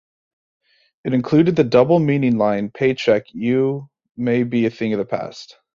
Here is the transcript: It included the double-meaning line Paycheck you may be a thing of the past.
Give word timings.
It 1.03 1.13
included 1.13 1.55
the 1.55 1.63
double-meaning 1.63 2.39
line 2.39 2.71
Paycheck 2.71 3.31
you 3.35 3.87
may 4.17 4.41
be 4.41 4.65
a 4.65 4.71
thing 4.71 4.93
of 4.93 4.97
the 4.97 5.05
past. 5.05 5.59